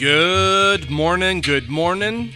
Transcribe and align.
Good 0.00 0.88
morning, 0.88 1.42
good 1.42 1.68
morning, 1.68 2.32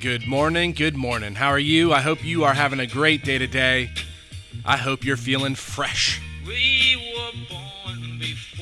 good 0.00 0.26
morning, 0.26 0.72
good 0.72 0.96
morning. 0.96 1.36
How 1.36 1.46
are 1.50 1.58
you? 1.60 1.92
I 1.92 2.00
hope 2.00 2.24
you 2.24 2.42
are 2.42 2.54
having 2.54 2.80
a 2.80 2.88
great 2.88 3.24
day 3.24 3.38
today. 3.38 3.92
I 4.64 4.76
hope 4.76 5.04
you're 5.04 5.16
feeling 5.16 5.54
fresh. 5.54 6.20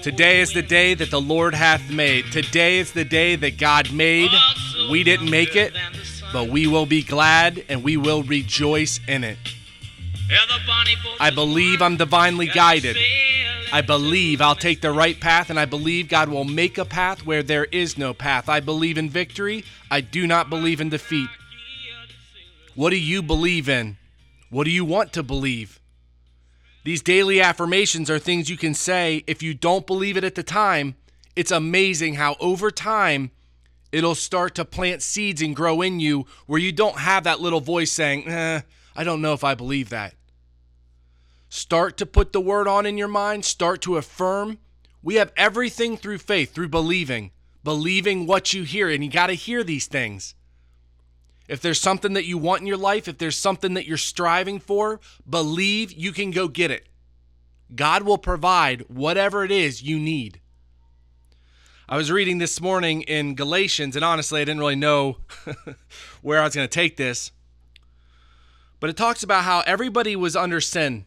Today 0.02 0.42
is 0.42 0.52
the 0.52 0.60
day 0.60 0.92
that 0.92 1.10
the 1.10 1.18
Lord 1.18 1.54
hath 1.54 1.90
made. 1.90 2.30
Today 2.30 2.78
is 2.78 2.92
the 2.92 3.06
day 3.06 3.36
that 3.36 3.56
God 3.56 3.90
made. 3.90 4.30
We 4.90 5.02
didn't 5.02 5.30
make 5.30 5.56
it, 5.56 5.72
but 6.30 6.48
we 6.48 6.66
will 6.66 6.84
be 6.84 7.02
glad 7.02 7.64
and 7.70 7.82
we 7.82 7.96
will 7.96 8.22
rejoice 8.22 9.00
in 9.08 9.24
it. 9.24 9.38
I 11.18 11.30
believe 11.30 11.80
I'm 11.80 11.96
divinely 11.96 12.48
guided. 12.48 12.98
I 13.72 13.82
believe 13.82 14.40
I'll 14.40 14.56
take 14.56 14.80
the 14.80 14.90
right 14.90 15.18
path, 15.18 15.48
and 15.48 15.58
I 15.58 15.64
believe 15.64 16.08
God 16.08 16.28
will 16.28 16.44
make 16.44 16.76
a 16.76 16.84
path 16.84 17.24
where 17.24 17.42
there 17.42 17.66
is 17.66 17.96
no 17.96 18.12
path. 18.12 18.48
I 18.48 18.58
believe 18.58 18.98
in 18.98 19.08
victory. 19.08 19.64
I 19.90 20.00
do 20.00 20.26
not 20.26 20.50
believe 20.50 20.80
in 20.80 20.88
defeat. 20.88 21.28
What 22.74 22.90
do 22.90 22.96
you 22.98 23.22
believe 23.22 23.68
in? 23.68 23.96
What 24.50 24.64
do 24.64 24.70
you 24.70 24.84
want 24.84 25.12
to 25.12 25.22
believe? 25.22 25.80
These 26.82 27.02
daily 27.02 27.40
affirmations 27.40 28.10
are 28.10 28.18
things 28.18 28.50
you 28.50 28.56
can 28.56 28.74
say. 28.74 29.22
If 29.28 29.40
you 29.40 29.54
don't 29.54 29.86
believe 29.86 30.16
it 30.16 30.24
at 30.24 30.34
the 30.34 30.42
time, 30.42 30.96
it's 31.36 31.52
amazing 31.52 32.14
how 32.14 32.36
over 32.40 32.72
time 32.72 33.30
it'll 33.92 34.16
start 34.16 34.56
to 34.56 34.64
plant 34.64 35.02
seeds 35.02 35.42
and 35.42 35.54
grow 35.54 35.80
in 35.80 36.00
you 36.00 36.26
where 36.46 36.58
you 36.58 36.72
don't 36.72 36.98
have 36.98 37.22
that 37.24 37.40
little 37.40 37.60
voice 37.60 37.92
saying, 37.92 38.26
eh, 38.28 38.62
I 38.96 39.04
don't 39.04 39.22
know 39.22 39.32
if 39.32 39.44
I 39.44 39.54
believe 39.54 39.90
that. 39.90 40.14
Start 41.52 41.96
to 41.96 42.06
put 42.06 42.32
the 42.32 42.40
word 42.40 42.68
on 42.68 42.86
in 42.86 42.96
your 42.96 43.08
mind, 43.08 43.44
start 43.44 43.82
to 43.82 43.96
affirm. 43.96 44.58
We 45.02 45.16
have 45.16 45.32
everything 45.36 45.96
through 45.96 46.18
faith, 46.18 46.54
through 46.54 46.68
believing, 46.68 47.32
believing 47.64 48.24
what 48.24 48.54
you 48.54 48.62
hear, 48.62 48.88
and 48.88 49.04
you 49.04 49.10
got 49.10 49.26
to 49.26 49.34
hear 49.34 49.64
these 49.64 49.88
things. 49.88 50.36
If 51.48 51.60
there's 51.60 51.80
something 51.80 52.12
that 52.12 52.24
you 52.24 52.38
want 52.38 52.60
in 52.60 52.68
your 52.68 52.76
life, 52.76 53.08
if 53.08 53.18
there's 53.18 53.36
something 53.36 53.74
that 53.74 53.84
you're 53.84 53.96
striving 53.96 54.60
for, 54.60 55.00
believe 55.28 55.90
you 55.90 56.12
can 56.12 56.30
go 56.30 56.46
get 56.46 56.70
it. 56.70 56.86
God 57.74 58.04
will 58.04 58.18
provide 58.18 58.82
whatever 58.82 59.42
it 59.42 59.50
is 59.50 59.82
you 59.82 59.98
need. 59.98 60.40
I 61.88 61.96
was 61.96 62.12
reading 62.12 62.38
this 62.38 62.60
morning 62.60 63.02
in 63.02 63.34
Galatians, 63.34 63.96
and 63.96 64.04
honestly, 64.04 64.40
I 64.40 64.44
didn't 64.44 64.60
really 64.60 64.76
know 64.76 65.16
where 66.22 66.38
I 66.40 66.44
was 66.44 66.54
going 66.54 66.68
to 66.68 66.72
take 66.72 66.96
this. 66.96 67.32
But 68.78 68.88
it 68.88 68.96
talks 68.96 69.24
about 69.24 69.42
how 69.42 69.62
everybody 69.66 70.14
was 70.14 70.36
under 70.36 70.60
sin 70.60 71.06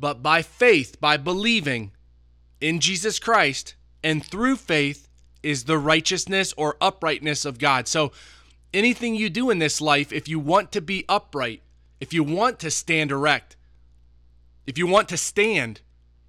but 0.00 0.22
by 0.22 0.40
faith, 0.40 0.98
by 0.98 1.18
believing 1.18 1.92
in 2.60 2.80
Jesus 2.80 3.18
Christ, 3.18 3.74
and 4.02 4.24
through 4.24 4.56
faith 4.56 5.08
is 5.42 5.64
the 5.64 5.78
righteousness 5.78 6.54
or 6.56 6.76
uprightness 6.80 7.44
of 7.44 7.58
God. 7.58 7.86
So, 7.86 8.12
anything 8.72 9.14
you 9.14 9.28
do 9.28 9.50
in 9.50 9.58
this 9.58 9.80
life, 9.80 10.12
if 10.12 10.26
you 10.26 10.38
want 10.38 10.72
to 10.72 10.80
be 10.80 11.04
upright, 11.08 11.62
if 12.00 12.14
you 12.14 12.24
want 12.24 12.58
to 12.60 12.70
stand 12.70 13.10
erect, 13.10 13.56
if 14.66 14.78
you 14.78 14.86
want 14.86 15.08
to 15.10 15.16
stand, 15.18 15.82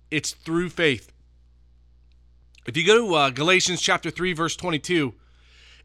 it's 0.10 0.32
through 0.32 0.70
faith. 0.70 1.14
If 2.66 2.76
you 2.76 2.86
go 2.86 3.08
to 3.08 3.16
uh, 3.16 3.30
Galatians 3.30 3.82
chapter 3.82 4.12
3 4.12 4.34
verse 4.34 4.56
22, 4.56 5.14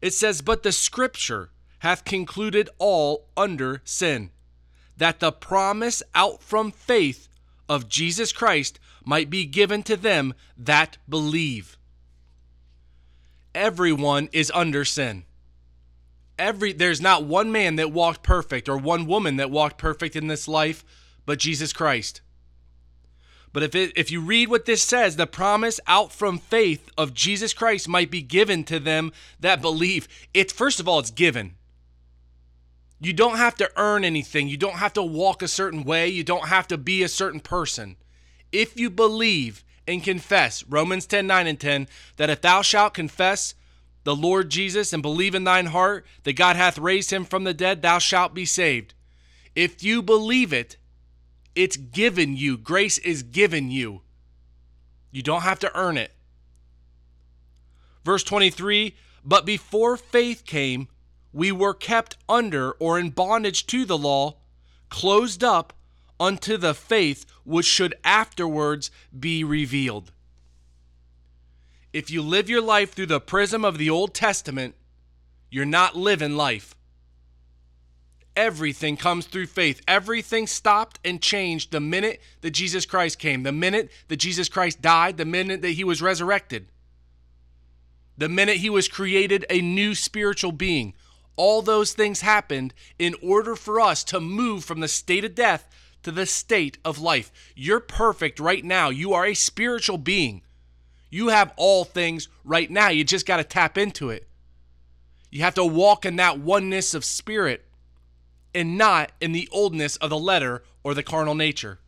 it 0.01 0.13
says, 0.13 0.41
"But 0.41 0.63
the 0.63 0.71
scripture 0.71 1.51
hath 1.79 2.03
concluded 2.03 2.69
all 2.79 3.29
under 3.37 3.81
sin, 3.85 4.31
that 4.97 5.19
the 5.19 5.31
promise 5.31 6.03
out 6.13 6.41
from 6.43 6.71
faith 6.71 7.29
of 7.69 7.89
Jesus 7.89 8.31
Christ 8.31 8.79
might 9.03 9.29
be 9.29 9.45
given 9.45 9.83
to 9.83 9.97
them 9.97 10.33
that 10.57 10.97
believe. 11.07 11.77
Everyone 13.53 14.29
is 14.31 14.51
under 14.53 14.85
sin. 14.85 15.23
Every 16.37 16.71
there's 16.71 17.01
not 17.01 17.23
one 17.25 17.51
man 17.51 17.77
that 17.77 17.91
walked 17.91 18.21
perfect 18.21 18.69
or 18.69 18.77
one 18.77 19.07
woman 19.07 19.37
that 19.37 19.49
walked 19.49 19.77
perfect 19.77 20.15
in 20.15 20.27
this 20.27 20.47
life 20.47 20.85
but 21.25 21.39
Jesus 21.39 21.73
Christ. 21.73 22.21
But 23.53 23.63
if 23.63 23.75
it, 23.75 23.93
if 23.95 24.11
you 24.11 24.21
read 24.21 24.49
what 24.49 24.65
this 24.65 24.83
says, 24.83 25.15
the 25.15 25.27
promise 25.27 25.79
out 25.87 26.11
from 26.11 26.37
faith 26.37 26.89
of 26.97 27.13
Jesus 27.13 27.53
Christ 27.53 27.87
might 27.87 28.11
be 28.11 28.21
given 28.21 28.63
to 28.65 28.79
them 28.79 29.11
that 29.39 29.61
believe. 29.61 30.07
It's 30.33 30.53
first 30.53 30.79
of 30.79 30.87
all 30.87 30.99
it's 30.99 31.11
given. 31.11 31.56
You 32.99 33.13
don't 33.13 33.37
have 33.37 33.55
to 33.55 33.69
earn 33.75 34.03
anything. 34.03 34.47
You 34.47 34.57
don't 34.57 34.77
have 34.77 34.93
to 34.93 35.03
walk 35.03 35.41
a 35.41 35.47
certain 35.47 35.83
way. 35.83 36.07
You 36.07 36.23
don't 36.23 36.47
have 36.47 36.67
to 36.67 36.77
be 36.77 37.03
a 37.03 37.07
certain 37.07 37.39
person. 37.39 37.95
If 38.51 38.79
you 38.79 38.89
believe 38.89 39.63
and 39.87 40.03
confess, 40.03 40.63
Romans 40.67 41.05
10 41.05 41.27
9 41.27 41.47
and 41.47 41.59
10, 41.59 41.87
that 42.17 42.29
if 42.29 42.41
thou 42.41 42.61
shalt 42.61 42.93
confess 42.93 43.53
the 44.03 44.15
Lord 44.15 44.49
Jesus 44.49 44.93
and 44.93 45.03
believe 45.03 45.35
in 45.35 45.43
thine 45.43 45.67
heart 45.67 46.05
that 46.23 46.33
God 46.33 46.55
hath 46.55 46.77
raised 46.77 47.11
him 47.11 47.25
from 47.25 47.43
the 47.43 47.53
dead, 47.53 47.81
thou 47.81 47.99
shalt 47.99 48.33
be 48.33 48.45
saved. 48.45 48.93
If 49.55 49.83
you 49.83 50.01
believe 50.01 50.53
it, 50.53 50.77
it's 51.55 51.77
given 51.77 52.35
you. 52.35 52.57
Grace 52.57 52.97
is 52.99 53.23
given 53.23 53.69
you. 53.69 54.01
You 55.11 55.21
don't 55.23 55.41
have 55.41 55.59
to 55.59 55.77
earn 55.77 55.97
it. 55.97 56.11
Verse 58.03 58.23
23 58.23 58.95
But 59.25 59.45
before 59.45 59.97
faith 59.97 60.45
came, 60.45 60.87
we 61.33 61.51
were 61.51 61.73
kept 61.73 62.17
under 62.27 62.71
or 62.73 62.99
in 62.99 63.09
bondage 63.09 63.67
to 63.67 63.85
the 63.85 63.97
law, 63.97 64.37
closed 64.89 65.43
up 65.43 65.73
unto 66.19 66.57
the 66.57 66.73
faith 66.73 67.25
which 67.43 67.65
should 67.65 67.95
afterwards 68.03 68.89
be 69.17 69.43
revealed. 69.43 70.11
If 71.93 72.11
you 72.11 72.21
live 72.21 72.49
your 72.49 72.61
life 72.61 72.93
through 72.93 73.07
the 73.07 73.19
prism 73.19 73.63
of 73.63 73.77
the 73.77 73.89
Old 73.89 74.13
Testament, 74.13 74.75
you're 75.49 75.65
not 75.65 75.95
living 75.95 76.35
life. 76.35 76.75
Everything 78.35 78.97
comes 78.97 79.25
through 79.25 79.47
faith. 79.47 79.81
Everything 79.87 80.45
stopped 80.45 80.99
and 81.03 81.21
changed 81.21 81.71
the 81.71 81.79
minute 81.79 82.21
that 82.41 82.51
Jesus 82.51 82.85
Christ 82.85 83.17
came, 83.17 83.43
the 83.43 83.51
minute 83.51 83.89
that 84.09 84.17
Jesus 84.17 84.47
Christ 84.47 84.81
died, 84.81 85.17
the 85.17 85.25
minute 85.25 85.63
that 85.63 85.71
he 85.71 85.83
was 85.83 86.01
resurrected, 86.01 86.67
the 88.15 88.29
minute 88.29 88.57
he 88.57 88.69
was 88.69 88.87
created 88.87 89.45
a 89.49 89.61
new 89.61 89.95
spiritual 89.95 90.51
being 90.51 90.93
all 91.37 91.61
those 91.61 91.93
things 91.93 92.21
happened 92.21 92.73
in 92.99 93.15
order 93.23 93.55
for 93.55 93.79
us 93.79 94.03
to 94.05 94.19
move 94.19 94.65
from 94.65 94.81
the 94.81 94.87
state 94.87 95.23
of 95.23 95.35
death 95.35 95.69
to 96.03 96.11
the 96.11 96.25
state 96.25 96.77
of 96.83 96.99
life. 96.99 97.31
You're 97.55 97.79
perfect 97.79 98.39
right 98.39 98.65
now. 98.65 98.89
You 98.89 99.13
are 99.13 99.25
a 99.25 99.33
spiritual 99.33 99.97
being. 99.97 100.41
You 101.09 101.29
have 101.29 101.53
all 101.55 101.85
things 101.85 102.27
right 102.43 102.69
now. 102.69 102.89
You 102.89 103.03
just 103.03 103.25
got 103.25 103.37
to 103.37 103.43
tap 103.43 103.77
into 103.77 104.09
it. 104.09 104.27
You 105.29 105.41
have 105.41 105.55
to 105.55 105.65
walk 105.65 106.05
in 106.05 106.15
that 106.17 106.39
oneness 106.39 106.93
of 106.93 107.05
spirit 107.05 107.65
and 108.53 108.77
not 108.77 109.11
in 109.21 109.31
the 109.31 109.47
oldness 109.51 109.97
of 109.97 110.09
the 110.09 110.17
letter 110.17 110.63
or 110.83 110.93
the 110.93 111.03
carnal 111.03 111.35
nature. 111.35 111.79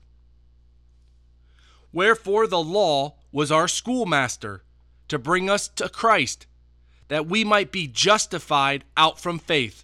Wherefore 1.92 2.46
the 2.46 2.62
law 2.62 3.16
was 3.32 3.52
our 3.52 3.68
schoolmaster 3.68 4.64
to 5.08 5.18
bring 5.18 5.50
us 5.50 5.68
to 5.70 5.90
Christ 5.90 6.46
that 7.09 7.28
we 7.28 7.44
might 7.44 7.72
be 7.72 7.88
justified 7.88 8.86
out 8.96 9.20
from 9.20 9.38
faith. 9.38 9.84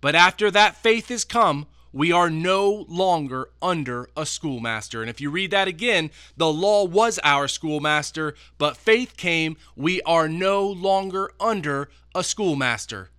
But 0.00 0.14
after 0.14 0.50
that 0.50 0.76
faith 0.76 1.10
is 1.10 1.24
come, 1.24 1.66
we 1.92 2.10
are 2.10 2.30
no 2.30 2.86
longer 2.88 3.50
under 3.60 4.08
a 4.16 4.24
schoolmaster. 4.24 5.02
And 5.02 5.10
if 5.10 5.20
you 5.20 5.30
read 5.30 5.50
that 5.50 5.68
again, 5.68 6.10
the 6.36 6.52
law 6.52 6.84
was 6.84 7.20
our 7.22 7.48
schoolmaster, 7.48 8.34
but 8.56 8.76
faith 8.76 9.16
came, 9.16 9.56
we 9.76 10.00
are 10.02 10.28
no 10.28 10.66
longer 10.66 11.30
under 11.38 11.90
a 12.14 12.24
schoolmaster. 12.24 13.10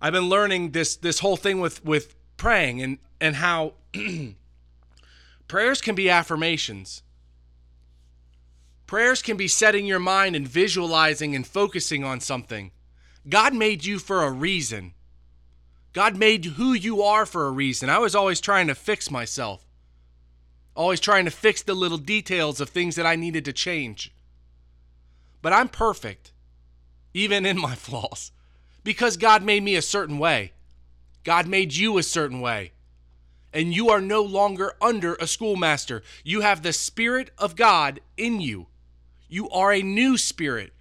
I've 0.00 0.12
been 0.12 0.28
learning 0.28 0.72
this 0.72 0.96
this 0.96 1.20
whole 1.20 1.36
thing 1.36 1.60
with 1.60 1.82
with 1.82 2.14
praying 2.36 2.82
and 2.82 2.98
and 3.22 3.36
how 3.36 3.72
prayers 5.48 5.80
can 5.80 5.94
be 5.94 6.10
affirmations. 6.10 7.03
Prayers 8.86 9.22
can 9.22 9.36
be 9.36 9.48
setting 9.48 9.86
your 9.86 9.98
mind 9.98 10.36
and 10.36 10.46
visualizing 10.46 11.34
and 11.34 11.46
focusing 11.46 12.04
on 12.04 12.20
something. 12.20 12.70
God 13.28 13.54
made 13.54 13.84
you 13.84 13.98
for 13.98 14.22
a 14.22 14.30
reason. 14.30 14.92
God 15.94 16.16
made 16.16 16.44
who 16.44 16.72
you 16.72 17.02
are 17.02 17.24
for 17.24 17.46
a 17.46 17.52
reason. 17.52 17.88
I 17.88 17.98
was 17.98 18.14
always 18.14 18.40
trying 18.40 18.66
to 18.66 18.74
fix 18.74 19.10
myself, 19.10 19.64
always 20.74 21.00
trying 21.00 21.24
to 21.24 21.30
fix 21.30 21.62
the 21.62 21.74
little 21.74 21.98
details 21.98 22.60
of 22.60 22.68
things 22.68 22.96
that 22.96 23.06
I 23.06 23.16
needed 23.16 23.44
to 23.46 23.52
change. 23.52 24.12
But 25.40 25.52
I'm 25.52 25.68
perfect, 25.68 26.32
even 27.14 27.46
in 27.46 27.58
my 27.58 27.74
flaws, 27.76 28.32
because 28.82 29.16
God 29.16 29.42
made 29.42 29.62
me 29.62 29.76
a 29.76 29.82
certain 29.82 30.18
way. 30.18 30.52
God 31.22 31.46
made 31.46 31.74
you 31.74 31.96
a 31.96 32.02
certain 32.02 32.40
way. 32.40 32.72
And 33.52 33.74
you 33.74 33.88
are 33.88 34.00
no 34.00 34.20
longer 34.20 34.72
under 34.82 35.14
a 35.14 35.28
schoolmaster. 35.28 36.02
You 36.24 36.42
have 36.42 36.62
the 36.62 36.72
Spirit 36.72 37.30
of 37.38 37.56
God 37.56 38.00
in 38.16 38.40
you. 38.40 38.66
You 39.28 39.48
are 39.50 39.72
a 39.72 39.82
new 39.82 40.16
spirit. 40.16 40.72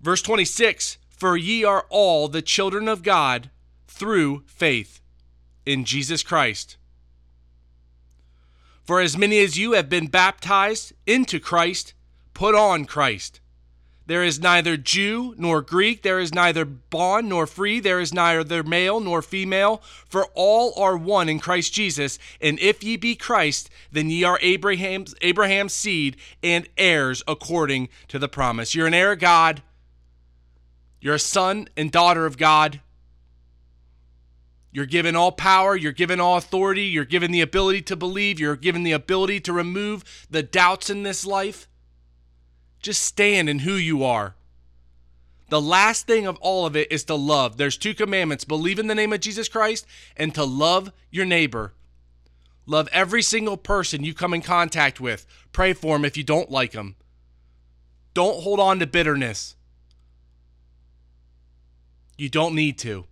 Verse 0.00 0.22
26 0.22 0.98
For 1.10 1.36
ye 1.36 1.64
are 1.64 1.86
all 1.90 2.28
the 2.28 2.42
children 2.42 2.88
of 2.88 3.02
God 3.02 3.50
through 3.86 4.42
faith 4.46 5.00
in 5.64 5.84
Jesus 5.84 6.22
Christ. 6.22 6.76
For 8.84 9.00
as 9.00 9.16
many 9.16 9.38
as 9.38 9.56
you 9.56 9.72
have 9.72 9.88
been 9.88 10.08
baptized 10.08 10.92
into 11.06 11.38
Christ, 11.38 11.94
put 12.34 12.54
on 12.54 12.84
Christ. 12.84 13.40
There 14.12 14.22
is 14.22 14.40
neither 14.40 14.76
Jew 14.76 15.34
nor 15.38 15.62
Greek, 15.62 16.02
there 16.02 16.20
is 16.20 16.34
neither 16.34 16.66
bond 16.66 17.30
nor 17.30 17.46
free, 17.46 17.80
there 17.80 17.98
is 17.98 18.12
neither 18.12 18.62
male 18.62 19.00
nor 19.00 19.22
female, 19.22 19.80
for 20.06 20.26
all 20.34 20.78
are 20.78 20.98
one 20.98 21.30
in 21.30 21.38
Christ 21.38 21.72
Jesus. 21.72 22.18
And 22.38 22.58
if 22.60 22.84
ye 22.84 22.98
be 22.98 23.14
Christ, 23.16 23.70
then 23.90 24.10
ye 24.10 24.22
are 24.22 24.38
Abraham's 24.42 25.14
Abraham's 25.22 25.72
seed 25.72 26.18
and 26.42 26.68
heirs 26.76 27.22
according 27.26 27.88
to 28.08 28.18
the 28.18 28.28
promise. 28.28 28.74
You're 28.74 28.86
an 28.86 28.92
heir 28.92 29.12
of 29.12 29.18
God. 29.18 29.62
You're 31.00 31.14
a 31.14 31.18
son 31.18 31.70
and 31.74 31.90
daughter 31.90 32.26
of 32.26 32.36
God. 32.36 32.82
You're 34.72 34.84
given 34.84 35.16
all 35.16 35.32
power, 35.32 35.74
you're 35.74 35.90
given 35.90 36.20
all 36.20 36.36
authority, 36.36 36.84
you're 36.84 37.06
given 37.06 37.32
the 37.32 37.40
ability 37.40 37.80
to 37.80 37.96
believe, 37.96 38.38
you're 38.38 38.56
given 38.56 38.82
the 38.82 38.92
ability 38.92 39.40
to 39.40 39.54
remove 39.54 40.26
the 40.28 40.42
doubts 40.42 40.90
in 40.90 41.02
this 41.02 41.24
life. 41.24 41.66
Just 42.82 43.02
stand 43.02 43.48
in 43.48 43.60
who 43.60 43.74
you 43.74 44.04
are. 44.04 44.34
The 45.48 45.60
last 45.60 46.06
thing 46.06 46.26
of 46.26 46.36
all 46.38 46.66
of 46.66 46.76
it 46.76 46.90
is 46.90 47.04
to 47.04 47.14
love. 47.14 47.56
There's 47.56 47.76
two 47.76 47.94
commandments 47.94 48.44
believe 48.44 48.78
in 48.78 48.86
the 48.86 48.94
name 48.94 49.12
of 49.12 49.20
Jesus 49.20 49.48
Christ 49.48 49.86
and 50.16 50.34
to 50.34 50.44
love 50.44 50.92
your 51.10 51.26
neighbor. 51.26 51.74
Love 52.66 52.88
every 52.92 53.22
single 53.22 53.56
person 53.56 54.04
you 54.04 54.14
come 54.14 54.34
in 54.34 54.40
contact 54.40 55.00
with. 55.00 55.26
Pray 55.52 55.72
for 55.72 55.96
them 55.96 56.04
if 56.04 56.16
you 56.16 56.24
don't 56.24 56.50
like 56.50 56.72
them. 56.72 56.96
Don't 58.14 58.42
hold 58.42 58.60
on 58.60 58.78
to 58.78 58.86
bitterness. 58.86 59.56
You 62.16 62.28
don't 62.28 62.54
need 62.54 62.78
to. 62.78 63.04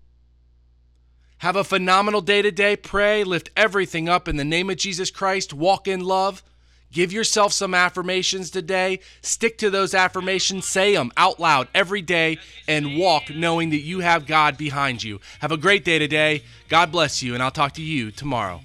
Have 1.39 1.57
a 1.57 1.65
phenomenal 1.65 2.21
day 2.21 2.43
today. 2.43 2.77
Pray, 2.77 3.25
lift 3.25 3.51
everything 3.57 4.09
up 4.09 4.29
in 4.29 4.37
the 4.37 4.45
name 4.45 4.71
of 4.71 4.77
Jesus 4.77 5.11
Christ. 5.11 5.55
Walk 5.55 5.89
in 5.89 6.01
love. 6.01 6.43
Give 6.93 7.13
yourself 7.13 7.53
some 7.53 7.75
affirmations 7.75 8.51
today. 8.51 9.01
Stick 9.23 9.59
to 9.59 9.71
those 9.71 9.95
affirmations. 9.95 10.67
Say 10.67 10.95
them 10.95 11.13
out 11.17 11.39
loud 11.39 11.69
every 11.75 12.03
day 12.03 12.39
and 12.67 12.99
walk 12.99 13.31
knowing 13.31 13.71
that 13.71 13.81
you 13.81 14.01
have 14.01 14.27
God 14.27 14.57
behind 14.57 15.03
you. 15.03 15.21
Have 15.41 15.53
a 15.53 15.57
great 15.57 15.85
day 15.85 15.99
today. 15.99 16.43
God 16.69 16.91
bless 16.91 17.23
you, 17.23 17.35
and 17.35 17.43
I'll 17.43 17.51
talk 17.51 17.73
to 17.75 17.83
you 17.83 18.11
tomorrow. 18.11 18.63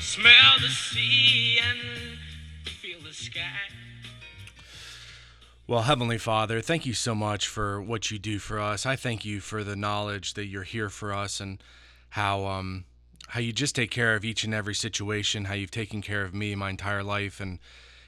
Smell 0.00 0.54
Well, 5.66 5.82
Heavenly 5.82 6.18
Father, 6.18 6.60
thank 6.60 6.84
you 6.84 6.92
so 6.92 7.14
much 7.14 7.48
for 7.48 7.80
what 7.80 8.10
you 8.10 8.18
do 8.18 8.38
for 8.38 8.60
us. 8.60 8.84
I 8.84 8.96
thank 8.96 9.24
you 9.24 9.40
for 9.40 9.64
the 9.64 9.74
knowledge 9.74 10.34
that 10.34 10.44
you're 10.44 10.62
here 10.62 10.90
for 10.90 11.10
us 11.10 11.40
and 11.40 11.58
how 12.10 12.44
um, 12.44 12.84
how 13.28 13.40
you 13.40 13.50
just 13.50 13.74
take 13.74 13.90
care 13.90 14.14
of 14.14 14.26
each 14.26 14.44
and 14.44 14.52
every 14.52 14.74
situation, 14.74 15.46
how 15.46 15.54
you've 15.54 15.70
taken 15.70 16.02
care 16.02 16.22
of 16.22 16.34
me 16.34 16.54
my 16.54 16.68
entire 16.68 17.02
life 17.02 17.40
and 17.40 17.60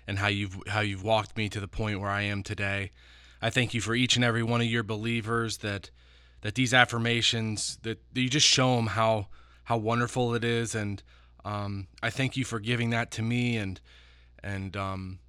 and 0.07 0.19
how 0.19 0.27
you've 0.27 0.59
how 0.67 0.81
you've 0.81 1.03
walked 1.03 1.35
me 1.39 1.49
to 1.49 1.59
the 1.59 1.67
point 1.67 1.99
where 1.99 2.11
I 2.11 2.23
am 2.23 2.43
today. 2.43 2.91
I 3.41 3.49
thank 3.49 3.73
you 3.73 3.81
for 3.81 3.95
each 3.95 4.17
and 4.17 4.25
every 4.25 4.43
one 4.43 4.61
of 4.61 4.67
your 4.67 4.83
believers 4.83 5.57
that 5.59 5.89
that 6.43 6.57
these 6.57 6.75
affirmations 6.75 7.79
that, 7.85 8.03
that 8.13 8.21
you 8.21 8.29
just 8.29 8.47
show 8.47 8.77
them 8.77 8.89
how 8.89 9.29
how 9.65 9.79
wonderful 9.79 10.35
it 10.35 10.45
is 10.45 10.75
and 10.75 11.03
um, 11.43 11.87
I 12.03 12.11
thank 12.11 12.37
you 12.37 12.45
for 12.45 12.61
giving 12.61 12.91
that 12.91 13.11
to 13.13 13.23
me 13.23 13.57
and 13.57 13.81
and 14.43 14.77
um, 14.77 15.21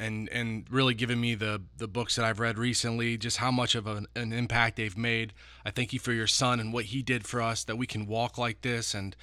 and 0.00 0.28
and 0.30 0.66
really 0.70 0.94
giving 0.94 1.20
me 1.20 1.34
the 1.34 1.62
the 1.76 1.86
books 1.86 2.16
that 2.16 2.24
I've 2.24 2.40
read 2.40 2.58
recently, 2.58 3.16
just 3.16 3.36
how 3.36 3.50
much 3.50 3.74
of 3.74 3.86
an, 3.86 4.06
an, 4.16 4.32
impact 4.32 4.76
they've 4.76 4.96
made. 4.96 5.34
I 5.64 5.70
thank 5.70 5.92
you 5.92 5.98
for 5.98 6.12
your 6.12 6.26
son 6.26 6.58
and 6.58 6.72
what 6.72 6.86
he 6.86 7.02
did 7.02 7.26
for 7.26 7.42
us, 7.42 7.62
that 7.64 7.76
we 7.76 7.86
can 7.86 8.06
walk 8.06 8.38
like 8.38 8.62
this, 8.62 8.94
and 8.94 9.14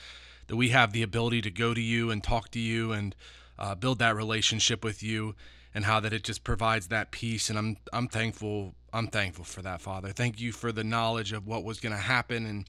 that 0.47 0.55
we 0.55 0.69
have 0.69 0.93
the 0.93 1.03
ability 1.03 1.41
to 1.41 1.51
go 1.51 1.73
to 1.73 1.81
you 1.81 2.11
and 2.11 2.23
talk 2.23 2.51
to 2.51 2.59
you 2.59 2.91
and 2.91 3.15
uh, 3.57 3.75
build 3.75 3.99
that 3.99 4.15
relationship 4.15 4.83
with 4.83 5.01
you, 5.01 5.35
and 5.73 5.85
how 5.85 5.99
that 5.99 6.13
it 6.13 6.23
just 6.23 6.43
provides 6.43 6.87
that 6.87 7.11
peace. 7.11 7.49
And 7.49 7.57
I'm 7.57 7.77
I'm 7.91 8.07
thankful 8.07 8.75
I'm 8.93 9.07
thankful 9.07 9.45
for 9.45 9.61
that, 9.63 9.81
Father. 9.81 10.09
Thank 10.09 10.39
you 10.39 10.51
for 10.51 10.71
the 10.71 10.83
knowledge 10.83 11.33
of 11.33 11.47
what 11.47 11.63
was 11.63 11.79
going 11.79 11.95
to 11.95 12.01
happen 12.01 12.45
and 12.45 12.65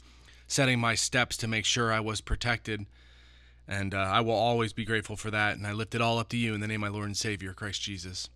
setting 0.47 0.81
my 0.81 0.95
steps 0.95 1.37
to 1.37 1.47
make 1.47 1.67
sure 1.67 1.93
I 1.93 2.01
was 2.01 2.21
protected. 2.21 2.87
And 3.69 3.95
uh, 3.95 3.99
I 3.99 4.21
will 4.21 4.33
always 4.33 4.73
be 4.73 4.87
grateful 4.87 5.17
for 5.17 5.31
that. 5.31 5.57
And 5.57 5.67
I 5.67 5.73
lift 5.73 5.95
it 5.95 6.01
all 6.01 6.19
up 6.19 6.31
to 6.31 6.37
you 6.39 6.55
in 6.55 6.61
the 6.61 6.67
name 6.67 6.83
of 6.83 6.91
my 6.91 6.97
Lord 6.97 7.07
and 7.07 7.17
Savior, 7.17 7.53
Christ 7.53 7.83
Jesus. 7.83 8.31